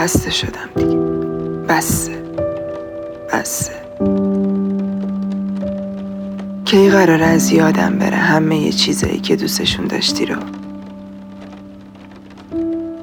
خسته 0.00 0.30
شدم 0.30 0.68
دیگه. 0.76 0.96
بسه. 1.68 2.22
بسه. 3.32 3.72
کی 6.64 6.90
قرار 6.90 7.22
از 7.22 7.52
یادم 7.52 7.98
بره 7.98 8.16
همه 8.16 8.58
یه 8.58 8.72
چیزایی 8.72 9.20
که 9.20 9.36
دوستشون 9.36 9.86
داشتی 9.86 10.26
رو؟ 10.26 10.36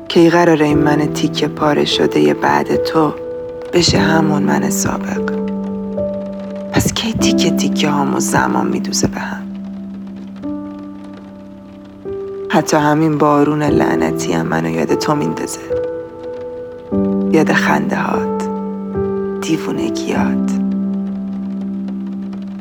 کی 0.08 0.30
قراره 0.30 0.66
این 0.66 0.78
من 0.78 1.14
تیکه 1.14 1.48
پاره 1.48 1.86
شده 1.86 2.20
یه 2.20 2.34
بعد 2.34 2.76
تو 2.76 3.14
بشه 3.74 3.98
همون 3.98 4.44
من 4.44 4.70
سابق؟ 4.70 5.32
پس 6.72 6.94
کی 6.94 7.14
تیکه 7.14 7.52
تیکه 7.52 7.90
هامو 7.90 8.20
زمان 8.20 8.68
میدوزه 8.68 9.08
به 9.08 9.20
هم؟ 9.20 9.44
حتی 12.50 12.77
همین 12.77 13.18
بارون 13.18 13.64
لعنتی 13.64 14.34
هم 14.34 14.46
منو 14.46 14.70
یاد 14.70 14.96
تو 14.96 15.16
میندازه. 15.16 15.87
یاد 17.31 17.52
خنده 17.52 17.95
هات. 17.95 18.48
دیوونگیات 19.41 20.52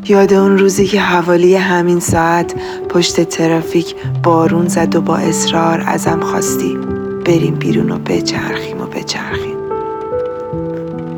یاد 0.09 0.35
اون 0.35 0.59
روزی 0.59 0.87
که 0.87 1.01
حوالی 1.01 1.57
همین 1.57 2.01
ساعت 2.01 2.55
پشت 2.89 3.21
ترافیک 3.21 3.95
بارون 4.23 4.69
زد 4.69 4.97
و 4.97 5.01
با 5.01 5.17
اصرار 5.17 5.85
ازم 5.87 6.21
خواستی 6.21 6.79
بریم 7.25 7.55
بیرون 7.55 7.91
و 7.91 7.99
بچرخیم 7.99 8.81
و 8.81 8.85
بچرخیم. 8.85 9.57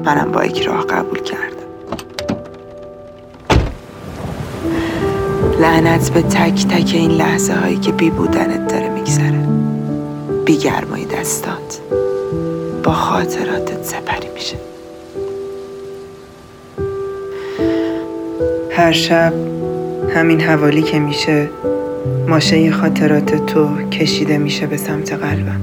منم 0.04 0.32
با 0.32 0.44
یک 0.44 0.62
راه 0.62 0.86
قبول 0.86 1.18
کردم. 1.18 1.48
لعنت 5.60 6.10
به 6.10 6.22
تک 6.22 6.66
تک 6.66 6.90
این 6.94 7.10
لحظه 7.10 7.54
هایی 7.54 7.76
که 7.76 7.92
بی 7.92 8.10
بودنت 8.10 8.72
داره 8.72 8.88
میگذره. 8.88 9.48
بی 10.44 10.56
گرمای 10.56 11.04
دستات. 11.04 11.80
خاطراتت 12.92 13.84
سپری 13.84 14.28
میشه. 14.34 14.56
هر 18.70 18.92
شب 18.92 19.32
همین 20.14 20.40
حوالی 20.40 20.82
که 20.82 20.98
میشه 20.98 21.48
ماشه 22.28 22.70
خاطرات 22.70 23.46
تو 23.46 23.88
کشیده 23.88 24.38
میشه 24.38 24.66
به 24.66 24.76
سمت 24.76 25.12
قلبم. 25.12 25.60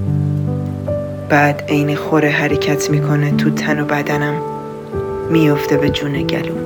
بعد 1.30 1.64
عین 1.70 1.96
خوره 1.96 2.30
حرکت 2.30 2.90
می‌کنه 2.90 3.32
تو 3.32 3.50
تن 3.50 3.80
و 3.80 3.86
بدنم 3.86 4.42
میفته 5.30 5.78
به 5.78 5.90
جون 5.90 6.22
گلوم 6.22 6.58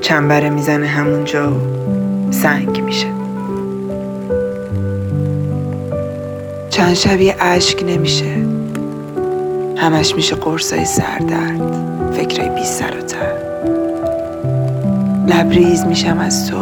چنبره 0.00 0.50
می‌زنه 0.50 0.86
همونجا 0.86 1.52
و 1.52 1.60
سنگ 2.30 2.82
میشه. 2.82 3.06
چند 6.70 6.94
شبیه 6.94 7.36
اشک 7.40 7.84
نمیشه. 7.86 8.51
همش 9.82 10.14
میشه 10.14 10.34
قرصای 10.34 10.84
سردرد 10.84 11.60
فکرای 12.12 12.48
بی 12.48 12.64
سر 12.64 12.96
و 12.98 13.00
تر. 13.00 13.32
لبریز 15.26 15.84
میشم 15.84 16.18
از 16.18 16.50
تو 16.50 16.56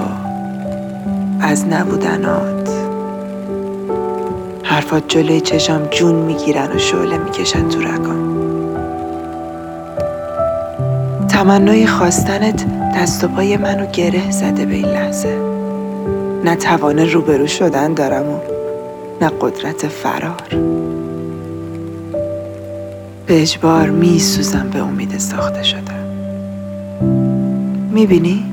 از 1.41 1.67
نبودنات. 1.67 2.71
حرفات 4.63 5.03
جلوی 5.09 5.41
چشام 5.41 5.87
جون 5.87 6.15
می‌گیرن 6.15 6.73
و 6.73 6.79
شعله 6.79 7.19
می‌کشن 7.19 7.69
تو 7.69 7.81
رگام. 7.81 8.31
تمنای 11.29 11.87
خواستنت 11.87 12.65
دست 12.97 13.25
و 13.25 13.29
پای 13.29 13.57
منو 13.57 13.87
گره 13.87 14.31
زده 14.31 14.67
به 14.67 14.75
این 14.75 14.89
لحظه. 14.89 15.39
نه 16.45 16.57
توان 16.57 16.99
روبرو 16.99 17.47
شدن 17.47 17.95
دارم 17.95 18.29
و 18.29 18.39
نه 19.21 19.31
قدرت 19.41 19.89
فرار. 19.89 20.80
به 23.31 23.43
اجبار 23.43 23.91
میسوزم 23.91 24.71
به 24.73 24.79
امید 24.79 25.19
ساخته 25.19 25.63
شدم 25.63 26.05
می‌بینی؟ 27.93 28.45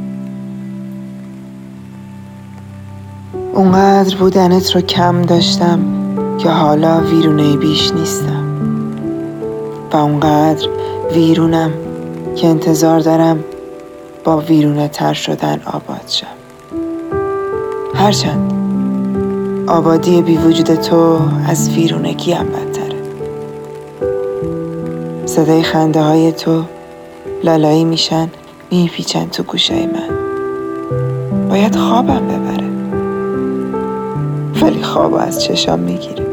اونقدر 3.54 4.16
بودنت 4.16 4.76
رو 4.76 4.82
کم 4.82 5.22
داشتم 5.22 5.80
که 6.38 6.50
حالا 6.50 7.02
ویرونه 7.02 7.58
بیش 7.58 7.92
نیستم. 7.92 8.44
و 9.94 9.98
اونقدر 9.98 10.68
ویرونم 11.14 11.72
که 12.36 12.48
انتظار 12.48 13.00
دارم 13.00 13.44
با 14.24 14.38
ویرونه 14.38 14.88
تر 14.88 15.14
شدن 15.14 15.62
آباد 15.66 16.08
شم. 16.08 16.28
هرچند 17.96 18.54
آبادی 19.68 20.22
بی 20.22 20.38
وجود 20.38 20.76
تو 20.76 21.20
از 21.48 21.70
ویرونگی 21.70 22.32
هم 22.32 22.46
بدتره 22.46 22.77
صدای 25.28 25.64
خنده 25.64 26.02
های 26.02 26.32
تو 26.32 26.64
لالایی 27.44 27.86
میشن 27.86 28.30
میپیچن 28.72 29.26
تو 29.26 29.44
گوشای 29.44 29.86
من. 29.86 30.10
باید 31.50 31.76
خوابم 31.76 32.22
ببره. 32.28 32.68
ولی 34.62 34.84
خواب 34.84 35.14
از 35.14 35.44
چشام 35.44 35.80
می‌گیره 35.80 36.26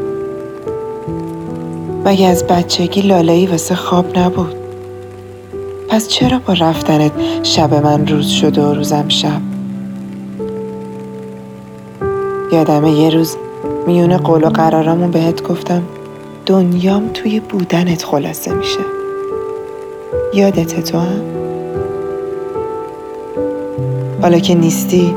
مگه 2.05 2.27
از 2.27 2.43
بچگی 2.47 3.01
لالایی 3.01 3.47
واسه 3.47 3.75
خواب 3.75 4.19
نبود؟ 4.19 4.55
پس 5.89 6.07
چرا 6.07 6.39
با 6.39 6.53
رفتنت 6.53 7.11
شب 7.43 7.73
من 7.73 8.07
روز 8.07 8.27
شده 8.27 8.61
و 8.61 8.73
روزم 8.73 9.05
شب؟ 9.07 9.41
یادمه 12.51 12.91
یه 12.91 13.09
روز 13.09 13.37
میونه 13.87 14.17
قول 14.17 14.43
و 14.43 14.49
قرارامون 14.49 15.11
بهت 15.11 15.43
گفتم. 15.43 15.83
دنیام 16.45 17.09
توی 17.13 17.39
بودنت 17.39 18.03
خلاصه 18.03 18.53
میشه 18.53 18.79
یادت 20.33 20.91
تو 20.91 20.99
هم؟ 20.99 21.21
حالا 24.21 24.39
که 24.39 24.55
نیستی 24.55 25.15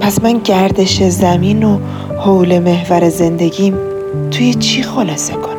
پس 0.00 0.22
من 0.22 0.38
گردش 0.38 1.02
زمین 1.02 1.64
و 1.64 1.78
حول 2.18 2.58
محور 2.58 3.08
زندگیم 3.08 3.74
توی 4.30 4.54
چی 4.54 4.82
خلاصه 4.82 5.32
کنم 5.32 5.52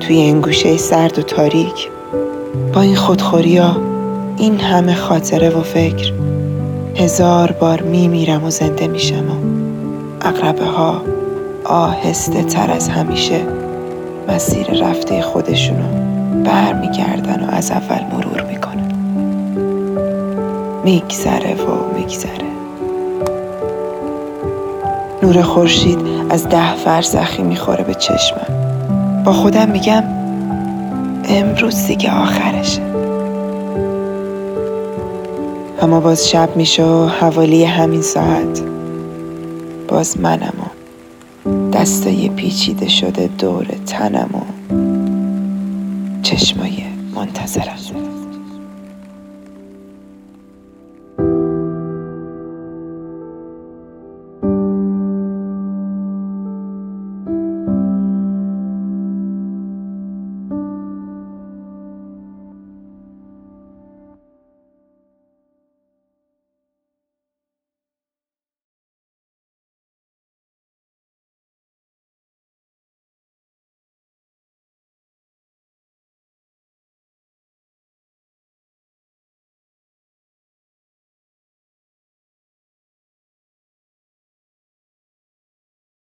توی 0.00 0.16
این 0.16 0.40
گوشه 0.40 0.76
سرد 0.76 1.18
و 1.18 1.22
تاریک 1.22 1.90
با 2.74 2.80
این 2.80 2.96
خودخوری 2.96 3.56
ها 3.56 3.76
این 4.36 4.60
همه 4.60 4.94
خاطره 4.94 5.50
و 5.50 5.62
فکر 5.62 6.12
هزار 6.96 7.52
بار 7.52 7.82
میمیرم 7.82 8.44
و 8.44 8.50
زنده 8.50 8.86
میشم 8.86 9.30
و 9.30 9.34
اقربه 10.26 10.64
ها 10.64 11.02
آهسته 11.64 12.42
تر 12.42 12.70
از 12.70 12.88
همیشه 12.88 13.40
مسیر 14.28 14.66
رفته 14.66 15.22
خودشونو 15.22 15.84
برمیگردن 16.44 17.44
و 17.44 17.50
از 17.50 17.70
اول 17.70 18.00
مرور 18.12 18.42
می‌کنن. 18.42 18.92
میگذره 20.84 21.54
و 21.54 21.94
میگذره. 21.98 22.54
نور 25.22 25.42
خورشید 25.42 25.98
از 26.30 26.48
ده 26.48 26.74
فرزخی 26.74 27.42
می‌خوره 27.42 27.84
به 27.84 27.94
چشمم. 27.94 28.46
با 29.24 29.32
خودم 29.32 29.68
میگم 29.68 30.02
امروز 31.28 31.86
دیگه 31.86 32.20
آخرشه. 32.22 32.82
اما 35.82 36.00
باز 36.00 36.28
شب 36.28 36.56
میشه 36.56 36.84
و 36.84 37.06
حوالی 37.06 37.64
همین 37.64 38.02
ساعت. 38.02 38.62
باز 39.88 40.20
منم 40.20 40.52
و 40.60 40.73
دستای 41.74 42.28
پیچیده 42.28 42.88
شده 42.88 43.30
دور 43.38 43.66
تنم 43.86 44.30
و 44.34 44.40
چشمای 46.22 46.84
منتظرم. 47.14 47.78